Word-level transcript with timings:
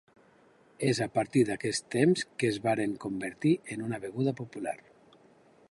És 0.91 1.01
a 1.05 1.07
partir 1.17 1.43
d'aquests 1.49 1.85
temps 1.97 2.23
que 2.43 2.49
es 2.55 2.59
varen 2.65 2.95
convertir 3.05 3.53
en 3.77 3.87
una 3.91 4.01
beguda 4.07 4.35
popular. 4.41 4.77